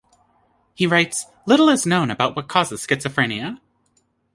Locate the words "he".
0.73-0.87